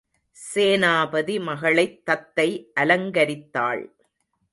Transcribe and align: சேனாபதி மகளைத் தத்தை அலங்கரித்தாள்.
சேனாபதி 0.37 1.39
மகளைத் 1.39 2.05
தத்தை 2.05 2.47
அலங்கரித்தாள். 2.79 3.83